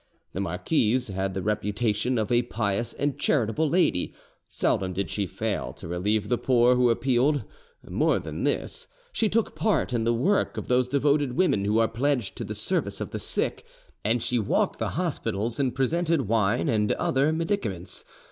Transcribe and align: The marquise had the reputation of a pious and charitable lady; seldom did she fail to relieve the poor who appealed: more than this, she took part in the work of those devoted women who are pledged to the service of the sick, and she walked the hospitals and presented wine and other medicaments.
The 0.33 0.39
marquise 0.39 1.09
had 1.09 1.35
the 1.35 1.43
reputation 1.43 2.17
of 2.17 2.31
a 2.31 2.41
pious 2.41 2.95
and 2.95 3.19
charitable 3.19 3.69
lady; 3.69 4.15
seldom 4.49 4.93
did 4.93 5.11
she 5.11 5.27
fail 5.27 5.73
to 5.73 5.87
relieve 5.87 6.27
the 6.27 6.39
poor 6.39 6.75
who 6.75 6.89
appealed: 6.89 7.43
more 7.87 8.17
than 8.17 8.43
this, 8.43 8.87
she 9.13 9.29
took 9.29 9.53
part 9.55 9.93
in 9.93 10.03
the 10.03 10.11
work 10.11 10.57
of 10.57 10.67
those 10.69 10.89
devoted 10.89 11.33
women 11.33 11.65
who 11.65 11.77
are 11.77 11.87
pledged 11.87 12.35
to 12.37 12.43
the 12.43 12.55
service 12.55 12.99
of 12.99 13.11
the 13.11 13.19
sick, 13.19 13.63
and 14.03 14.23
she 14.23 14.39
walked 14.39 14.79
the 14.79 14.89
hospitals 14.89 15.59
and 15.59 15.75
presented 15.75 16.21
wine 16.27 16.67
and 16.67 16.91
other 16.93 17.31
medicaments. 17.31 18.03